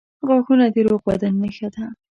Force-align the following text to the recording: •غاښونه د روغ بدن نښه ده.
•غاښونه 0.27 0.65
د 0.73 0.75
روغ 0.87 1.01
بدن 1.09 1.33
نښه 1.41 1.67
ده. 1.75 1.85